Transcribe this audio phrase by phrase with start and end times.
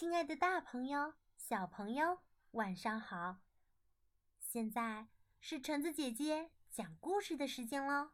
[0.00, 3.42] 亲爱的，大朋友、小朋友，晚上好！
[4.40, 5.08] 现在
[5.40, 8.12] 是橙子姐姐讲故事的时间喽。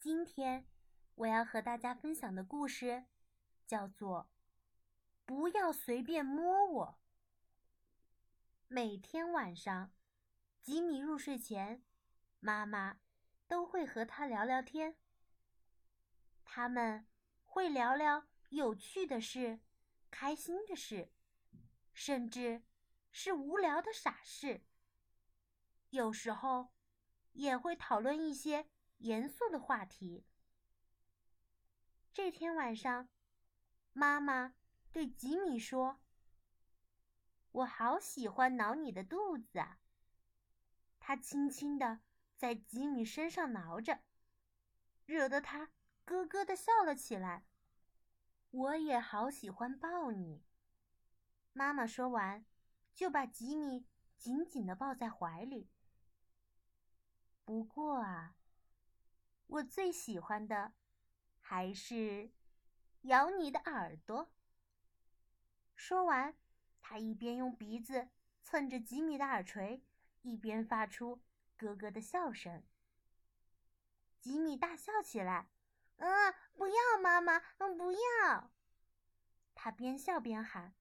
[0.00, 0.66] 今天
[1.16, 3.04] 我要和大家分享的故事
[3.66, 4.30] 叫做
[5.26, 6.86] 《不要随便摸我》。
[8.66, 9.92] 每天晚上，
[10.62, 11.84] 吉米入睡前，
[12.40, 12.98] 妈妈
[13.46, 14.96] 都会和他聊聊天。
[16.46, 17.06] 他们
[17.44, 19.60] 会聊聊有趣的事。
[20.12, 21.10] 开心的事，
[21.94, 22.62] 甚至
[23.10, 24.62] 是无聊的傻事。
[25.88, 26.72] 有时候
[27.32, 30.24] 也会讨论一些严肃的话题。
[32.12, 33.08] 这天晚上，
[33.94, 34.54] 妈妈
[34.92, 36.02] 对吉米说
[37.50, 39.80] ：“我好喜欢挠你的肚子啊。”
[41.00, 42.00] 他轻轻地
[42.36, 44.02] 在吉米身上挠着，
[45.06, 45.72] 惹得他
[46.04, 47.46] 咯咯的笑了起来。
[48.52, 50.42] 我也好喜欢抱你。
[51.54, 52.44] 妈妈说完，
[52.94, 53.86] 就把吉米
[54.18, 55.70] 紧紧的抱在怀里。
[57.46, 58.36] 不过啊，
[59.46, 60.74] 我最喜欢的
[61.40, 62.30] 还是
[63.02, 64.30] 咬你的耳朵。
[65.74, 66.36] 说完，
[66.82, 68.10] 他一边用鼻子
[68.42, 69.82] 蹭着吉米的耳垂，
[70.20, 71.22] 一边发出
[71.56, 72.62] 咯咯的笑声。
[74.20, 75.48] 吉米大笑起来。
[76.02, 78.50] 嗯，不要妈妈，嗯，不要。
[79.54, 80.74] 他边笑边喊：“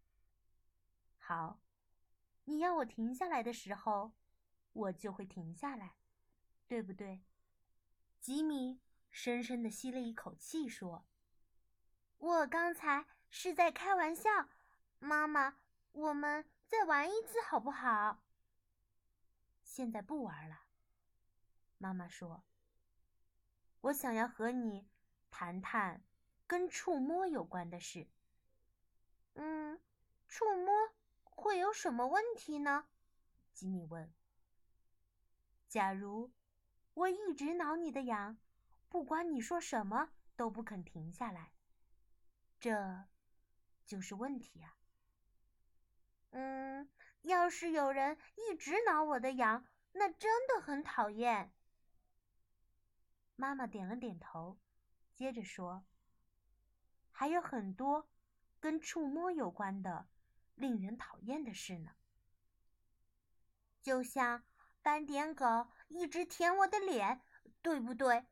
[1.20, 1.62] 好，
[2.46, 4.14] 你要我停下来的时候，
[4.74, 5.98] 我就会停下来，
[6.68, 7.24] 对不对？”
[8.20, 11.06] 吉米深深的吸了一口气，说
[12.18, 14.50] ：“我刚才是在开玩笑，
[14.98, 15.60] 妈妈，
[15.92, 18.24] 我们再玩一次好不好？”
[19.62, 20.64] 现在不玩了，
[21.78, 22.44] 妈妈说
[23.82, 24.90] ：“我想要和你。”
[25.32, 26.04] 谈谈
[26.46, 28.08] 跟触摸有关的事。
[29.34, 29.82] 嗯，
[30.28, 30.92] 触摸
[31.24, 32.86] 会有什么问题呢？
[33.54, 34.14] 吉米问。
[35.68, 36.32] 假如
[36.94, 38.38] 我一直挠你的痒，
[38.90, 41.54] 不管你说什么都不肯停下来，
[42.60, 43.06] 这
[43.86, 44.78] 就是问题啊。
[46.32, 46.90] 嗯，
[47.22, 51.54] 要是有人一直挠我的痒，那真的很讨厌。
[53.36, 54.60] 妈妈点了点头。
[55.22, 55.86] 接着说，
[57.12, 58.10] 还有很多
[58.60, 60.10] 跟触摸有关的
[60.56, 61.92] 令人讨厌的事呢，
[63.84, 64.44] 就像
[64.82, 65.46] 斑点狗
[65.90, 67.22] 一直舔我的脸，
[67.62, 68.26] 对不对？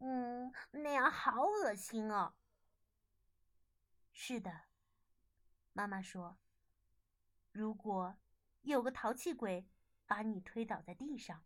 [0.00, 2.34] 嗯，那样好恶心哦。
[4.12, 4.64] 是的，
[5.72, 6.38] 妈妈说，
[7.52, 8.18] 如果
[8.60, 9.66] 有个淘气鬼
[10.04, 11.42] 把你推倒在地上，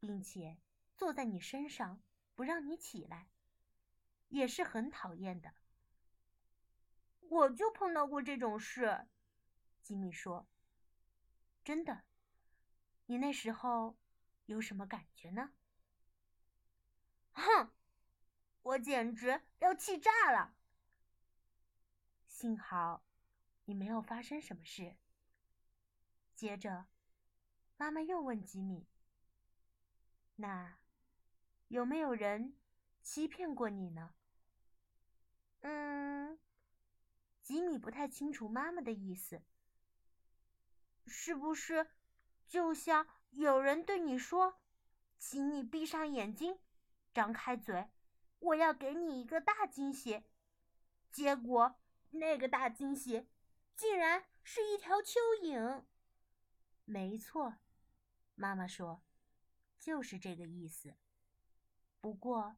[0.00, 0.58] 并且
[0.96, 2.02] 坐在你身上
[2.34, 3.28] 不让你起来。
[4.32, 5.52] 也是很讨厌的。
[7.20, 9.06] 我就碰到过这种事，
[9.82, 10.48] 吉米说。
[11.62, 12.02] 真的？
[13.06, 13.96] 你那时候
[14.46, 15.52] 有什么感觉呢？
[17.32, 17.70] 哼，
[18.62, 20.56] 我简直要气炸了。
[22.26, 23.04] 幸好
[23.66, 24.96] 你没有发生什么事。
[26.34, 26.86] 接着，
[27.76, 28.88] 妈妈又问吉米
[30.36, 30.78] ：“那
[31.68, 32.56] 有没有人
[33.02, 34.14] 欺骗过你呢？”
[35.62, 36.38] 嗯，
[37.42, 39.42] 吉米不太清楚妈妈的意思。
[41.06, 41.90] 是不是
[42.46, 44.60] 就像有人对你说
[45.18, 46.58] ：“请你闭上眼睛，
[47.12, 47.88] 张开嘴，
[48.38, 50.22] 我要给你一个大惊喜。”
[51.10, 51.80] 结果
[52.10, 53.28] 那个大惊喜
[53.74, 55.84] 竟然是一条蚯蚓。
[56.84, 57.56] 没错，
[58.34, 59.02] 妈妈说，
[59.78, 60.94] 就是这个意思。
[62.00, 62.56] 不过，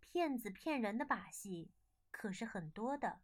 [0.00, 1.70] 骗子骗人的把戏。
[2.12, 3.20] 可是很多的。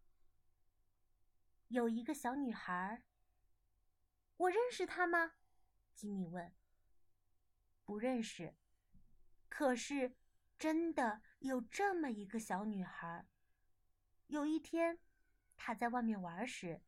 [1.68, 3.04] 有一个小女孩，
[4.38, 5.34] 我认识她吗？
[5.94, 6.52] 吉米问。
[7.84, 8.56] 不认识。
[9.48, 10.16] 可是
[10.58, 13.26] 真的有这么一个小女孩。
[14.26, 14.98] 有一天，
[15.56, 16.82] 她在外面玩时，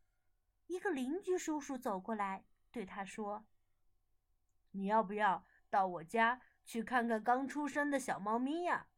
[0.66, 3.46] 一个邻居叔叔走过来，对她说
[4.72, 8.88] ：“你要不要到我家去看看刚出生的小猫咪呀？”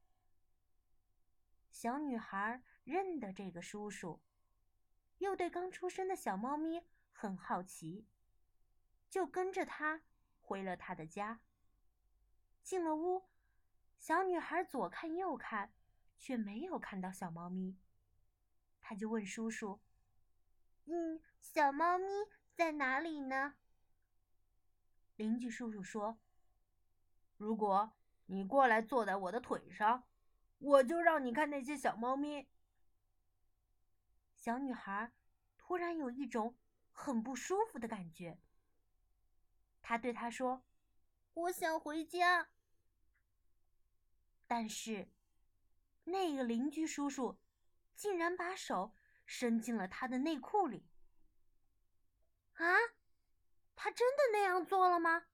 [1.73, 2.63] 小女孩。
[2.85, 4.21] 认得这个叔叔，
[5.19, 6.83] 又对刚出生的小猫咪
[7.13, 8.07] 很好奇，
[9.09, 10.03] 就跟着他
[10.41, 11.41] 回了他的家。
[12.63, 13.29] 进了屋，
[13.99, 15.73] 小女孩左看右看，
[16.19, 17.79] 却没有看到小猫咪。
[18.81, 19.81] 他就问叔叔
[20.87, 22.07] ：“嗯，小猫咪
[22.53, 23.55] 在哪里呢？”
[25.17, 26.19] 邻居叔叔说
[27.39, 27.93] ：“如果
[28.27, 30.05] 你过来坐在我的腿上，
[30.59, 32.49] 我就让你看那些小猫咪。”
[34.43, 35.13] 小女孩
[35.57, 36.59] 突然有一种
[36.91, 38.41] 很不舒服的感觉。
[39.81, 40.65] 他对他说
[41.33, 42.49] ：“我想回家。”
[44.49, 45.13] 但是，
[46.03, 47.39] 那个邻居叔叔
[47.95, 50.89] 竟然把手伸进了他的内裤里。
[52.55, 52.67] 啊，
[53.77, 55.27] 他真的那样做了吗？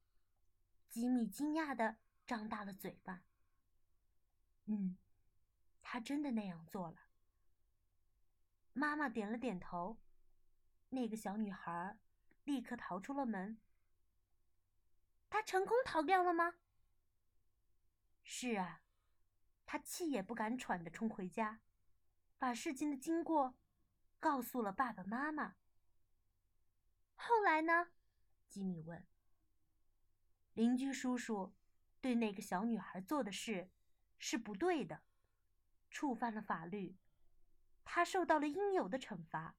[0.90, 1.96] 吉米惊讶的
[2.26, 3.22] 张大了嘴巴。
[4.66, 4.98] 嗯，
[5.80, 7.07] 他真的那样做了。
[8.78, 9.98] 妈妈点了点头。
[10.90, 11.98] 那个小女孩
[12.44, 13.60] 立刻逃出了门。
[15.28, 16.54] 她成功逃掉了吗？
[18.22, 18.82] 是啊，
[19.66, 21.60] 她气也不敢喘的冲回家，
[22.38, 23.58] 把事情的经过
[24.20, 25.56] 告诉了爸爸妈妈。
[27.16, 27.88] 后来呢？
[28.48, 29.04] 吉米问。
[30.54, 31.52] 邻居叔叔
[32.00, 33.70] 对那个小女孩做的事
[34.18, 35.02] 是不对的，
[35.90, 36.96] 触犯了法律，
[37.90, 39.56] 他受到了应有的惩罚。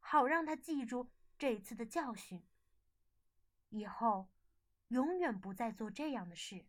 [0.00, 2.44] 好让他记住这次的教训，
[3.68, 4.28] 以后
[4.88, 6.66] 永远不再做这样的事。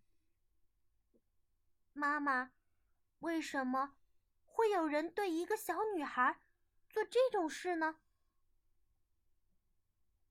[1.91, 2.51] 妈妈，
[3.19, 3.95] 为什么
[4.45, 6.39] 会有人对一个小女孩
[6.87, 7.99] 做这种事呢？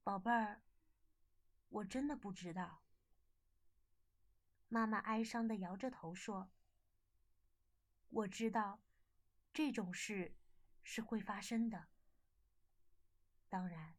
[0.04, 0.62] 宝贝儿，
[1.68, 2.84] 我真的不知道。
[4.68, 6.48] 妈妈哀伤的摇着头说
[8.08, 8.80] ：“我知道，
[9.52, 10.34] 这种事
[10.82, 11.88] 是会发生的。”
[13.48, 13.96] 当然，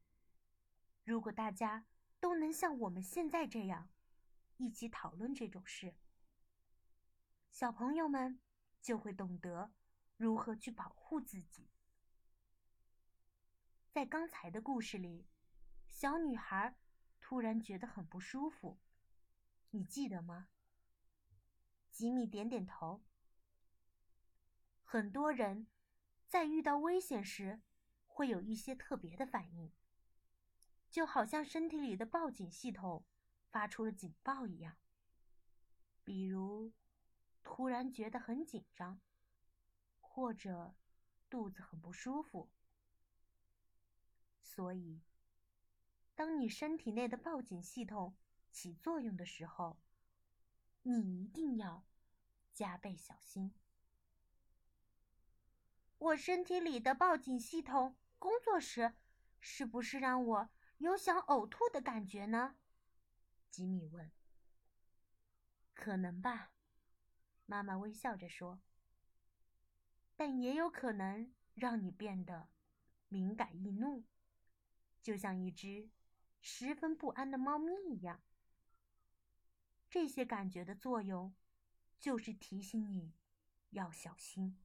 [1.04, 1.86] 如果大家
[2.20, 3.90] 都能像我们现在这样，
[4.58, 5.96] 一起讨论这种事，
[7.52, 8.40] 小朋友们
[8.82, 9.72] 就会懂得
[10.18, 11.70] 如何去保护自己。
[13.92, 15.28] 在刚才的故事里，
[15.88, 16.76] 小女孩
[17.22, 18.80] 突然觉得很不舒服，
[19.70, 20.50] 你记得吗？
[21.92, 23.04] 吉米点点头。
[24.94, 25.66] 很多人
[26.28, 27.64] 在遇到危险时。
[28.06, 29.72] 会有一些特别的反应，
[30.92, 33.04] 就好像身体里的报警系统
[33.50, 34.78] 发出了警报一样。
[36.04, 36.74] 比如，
[37.42, 39.02] 突然觉得很紧张，
[40.00, 40.76] 或者
[41.28, 42.52] 肚子很不舒服。
[44.44, 45.02] 所以，
[46.14, 48.16] 当你身体内的报警系统
[48.52, 49.80] 起作用的时候，
[50.84, 51.84] 你一定要
[52.54, 53.56] 加倍小心。
[56.04, 57.96] 我身体里的报警系统。
[58.20, 58.94] 工作时，
[59.40, 62.58] 是不是让我有想呕吐的感觉呢？
[63.50, 64.12] 吉米问。
[65.74, 66.52] 可能吧，
[67.46, 68.62] 妈妈微笑着说。
[70.16, 72.50] 但也有可能让你变得
[73.08, 74.04] 敏感易怒，
[75.02, 75.90] 就像一只
[76.42, 78.22] 十分不安的猫咪一样。
[79.90, 81.34] 这些感觉的作用，
[82.00, 83.14] 就是提醒你
[83.70, 84.63] 要小心。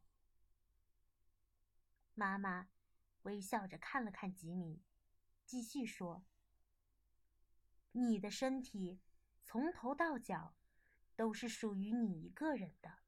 [2.19, 2.69] 妈妈。
[3.23, 4.83] 微笑着看了看吉米，
[5.45, 6.25] 继续说
[7.93, 9.01] ：“你的身体
[9.43, 10.55] 从头到脚
[11.15, 13.01] 都是属于你一个人的。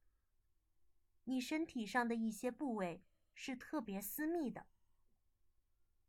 [1.24, 3.02] 你身体上的一些部位
[3.32, 4.66] 是特别私密的，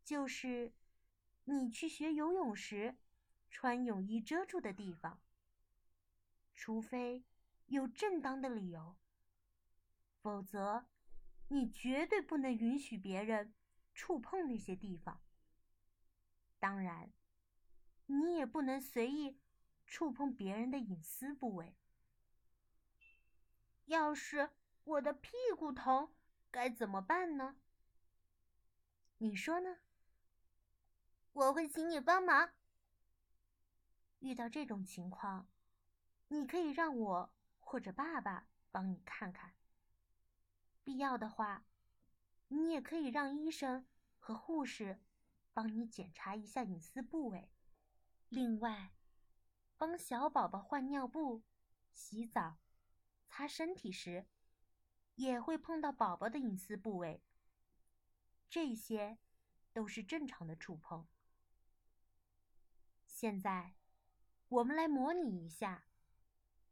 [0.04, 0.74] 就是
[1.44, 2.98] 你去学游泳时
[3.50, 5.22] 穿泳衣遮住的地方。
[6.54, 7.24] 除非
[7.66, 8.96] 有正当的理由，
[10.20, 10.86] 否则
[11.52, 13.54] 你绝对不能允许别人。”
[13.94, 15.20] 触碰那些地方。
[16.58, 17.12] 当然，
[18.06, 19.38] 你也不能随意
[19.86, 21.76] 触碰别人的隐私部位。
[23.84, 24.48] 要是
[24.84, 26.14] 我的屁股疼，
[26.50, 27.56] 该怎么办呢？
[29.18, 29.76] 你说呢？
[31.34, 32.54] 我会请你帮忙。
[34.20, 35.46] 遇到这种情况，
[36.28, 39.54] 你可以让我或者爸爸帮你看看。
[40.84, 41.64] 必要的话。
[42.54, 43.86] 你也可以让医生
[44.18, 45.00] 和护士
[45.54, 47.50] 帮你检查一下隐私部位。
[48.28, 48.92] 另外，
[49.78, 51.44] 帮小宝宝换尿布、
[51.94, 52.58] 洗澡、
[53.26, 54.26] 擦身体时，
[55.14, 57.22] 也会碰到宝宝的隐私部位。
[58.50, 59.16] 这些
[59.72, 61.08] 都是正常的触碰。
[63.06, 63.76] 现在，
[64.48, 65.86] 我们来模拟一下：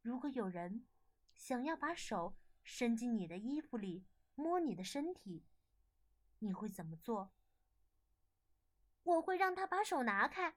[0.02, 0.86] 如果有人
[1.34, 2.36] 想要把手
[2.72, 4.04] 伸进你的衣服里
[4.36, 5.44] 摸你的身体。
[6.38, 7.32] 你会怎么做？
[9.02, 10.54] 我会让他把手拿开。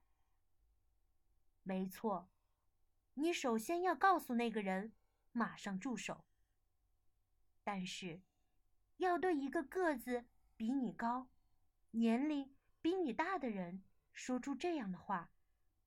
[1.64, 2.30] 没错，
[3.16, 4.94] 你首先要告诉那个人
[5.32, 6.24] 马上住手。
[7.64, 8.22] 但是，
[8.98, 11.32] 要对一个个子比你高、
[11.92, 15.32] 年龄比你大的人说出这样的话，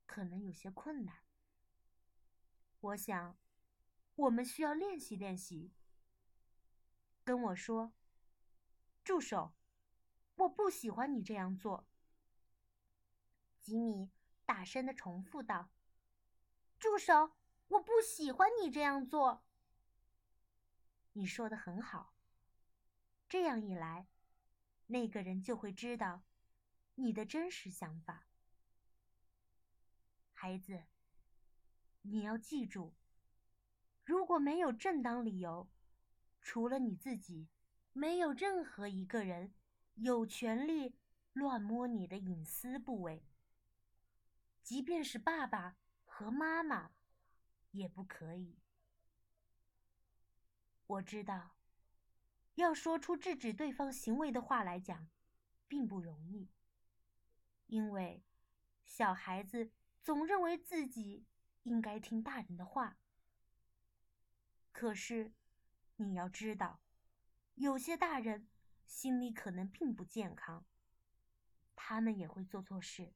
[0.06, 1.18] 可能有些困难。
[2.80, 3.38] 我想，
[4.16, 5.70] 我们需要练习练习。
[7.26, 7.92] 跟我说，
[9.02, 9.52] 住手。
[10.36, 11.88] 我不喜欢你这样做。”
[13.60, 14.12] 吉米
[14.44, 15.70] 大声的重复道
[16.78, 17.32] ：“住手！
[17.66, 19.44] 我不喜欢你这样做。”
[21.14, 22.14] 你说的很好。
[23.28, 24.06] 这样一来，
[24.86, 26.22] 那个人就会知道
[26.94, 28.28] 你的真实想法。
[30.32, 30.84] 孩子，
[32.02, 32.94] 你要记住，
[34.04, 35.68] 如果没有正当理由，
[36.46, 37.48] 除了你自己，
[37.92, 39.52] 没有任何一个人
[39.96, 40.94] 有权利
[41.32, 43.26] 乱摸你的隐私部位。
[44.62, 46.92] 即便是爸爸和妈妈，
[47.72, 48.60] 也不可以。
[50.86, 51.56] 我知道，
[52.54, 55.10] 要说出制止对方行为的话来讲，
[55.66, 56.48] 并不容易，
[57.66, 58.22] 因为
[58.84, 61.26] 小孩子总认为自己
[61.64, 62.98] 应该听大人的话。
[64.70, 65.34] 可是，
[65.96, 66.80] 你要知道，
[67.54, 68.48] 有些大人
[68.84, 70.64] 心里可能并不健康，
[71.74, 73.12] 他们也会做错事。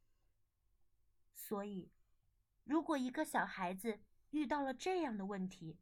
[1.34, 1.90] 所以，
[2.64, 5.78] 如果一个小孩子遇到了这样的问题，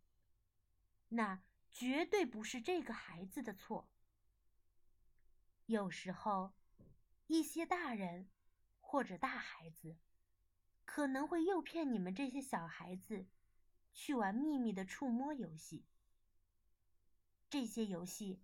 [1.08, 1.42] 那……
[1.70, 3.86] 绝对不是这个孩子的错。
[5.66, 6.54] 有时候，
[7.26, 8.30] 一些大人
[8.80, 9.98] 或者大孩子
[10.86, 13.26] 可能会诱骗你们这些小孩子
[13.92, 15.84] 去玩秘密的触摸游戏。
[17.50, 18.40] 这些游戏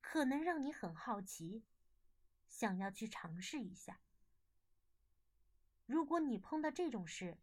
[0.00, 1.64] 可能让你很好奇，
[2.48, 4.00] 想要去尝试一下。
[5.86, 7.38] 如果你碰到这种事，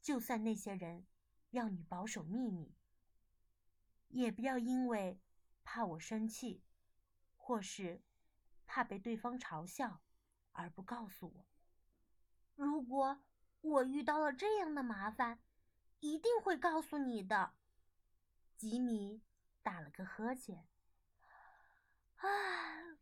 [0.00, 1.06] 就算那些人
[1.50, 2.74] 要你保守秘密。
[4.08, 5.18] 也不要因为
[5.64, 6.62] 怕我生气，
[7.38, 8.02] 或是
[8.66, 10.02] 怕被对方嘲笑
[10.52, 11.46] 而不告诉我。
[12.54, 13.22] 如果
[13.62, 15.40] 我遇到了这样的麻烦，
[16.00, 17.54] 一定会告诉你的。
[18.58, 19.22] 吉米
[19.62, 20.66] 打了个呵欠。
[22.16, 22.96] 唉，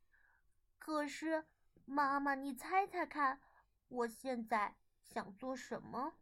[0.79, 1.47] 可是
[1.85, 3.41] 妈妈，你猜猜看，
[3.89, 6.15] 我现在想做什么？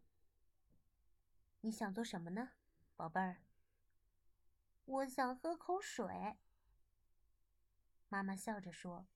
[1.61, 2.53] 你想做什么呢，
[2.97, 3.43] 宝贝儿？
[4.85, 6.39] 我想喝口水。
[8.09, 9.07] 妈妈笑着说：“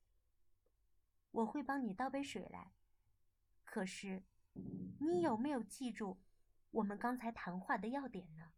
[1.30, 2.72] 我会帮你倒杯水来。
[3.64, 6.20] 可是，你有没有记住
[6.72, 8.52] 我们刚才谈话的要点呢？”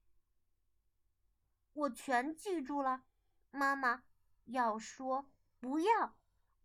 [1.85, 3.05] 我全记住了。
[3.51, 4.05] 妈妈
[4.45, 6.17] 要说不要，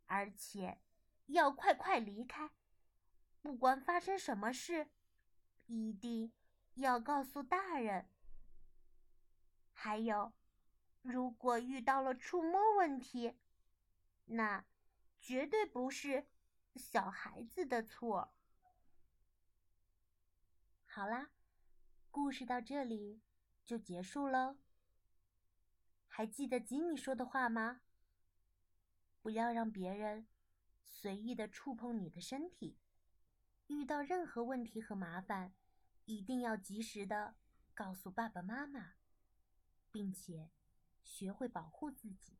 [0.05, 0.79] 而且
[1.27, 2.51] 要快快离开。
[3.41, 4.89] 不管发生什么事，
[5.67, 6.31] 一定
[6.75, 8.09] 要告诉大人。
[9.73, 10.33] 还有。
[11.01, 13.37] 如果遇到了触摸问题，
[14.25, 14.65] 那
[15.21, 16.27] 绝对不是
[16.75, 18.33] 小孩子的错。
[20.85, 21.29] 好啦，
[22.11, 23.21] 故事到这里
[23.65, 24.57] 就结束喽。
[26.09, 27.79] 还记得吉米说的话吗？
[29.21, 30.27] 不要让别人
[30.83, 32.77] 随意的触碰你的身体。
[33.67, 35.53] 遇到任何问题和麻烦，
[36.03, 37.35] 一定要及时的
[37.73, 38.95] 告诉爸爸妈妈，
[39.91, 40.51] 并且。
[41.01, 42.37] 学会保护自己。